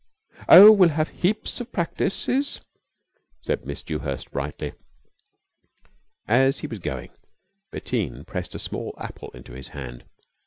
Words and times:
"Oh, 0.49 0.71
we'll 0.71 0.89
have 0.89 1.09
heaps 1.09 1.61
of 1.61 1.71
practices," 1.71 2.59
said 3.39 3.67
Miss 3.67 3.83
Dewhurst 3.83 4.31
brightly. 4.31 4.73
As 6.27 6.61
he 6.61 6.65
was 6.65 6.79
going 6.79 7.11
Bettine 7.69 8.23
pressed 8.25 8.55
a 8.55 8.57
small 8.57 8.95
apple 8.97 9.29
into 9.35 9.51
his 9.51 9.67
hand. 9.77 10.05